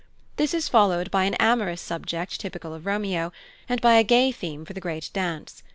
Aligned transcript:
This 0.37 0.55
is 0.55 0.67
followed 0.67 1.11
by 1.11 1.25
an 1.25 1.35
amorous 1.35 1.79
subject 1.79 2.39
typical 2.39 2.73
of 2.73 2.87
Romeo, 2.87 3.31
and 3.69 3.79
by 3.81 3.97
a 3.99 4.03
gay 4.03 4.31
theme 4.31 4.65
for 4.65 4.73
the 4.73 4.81
great 4.81 5.11
dance. 5.13 5.61